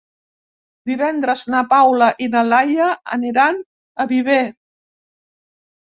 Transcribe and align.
Divendres 0.91 1.43
na 1.55 1.59
Paula 1.75 2.09
i 2.27 2.29
na 2.37 2.43
Laia 2.53 2.89
aniran 3.19 3.63
a 4.07 4.11
Viver. 4.15 4.43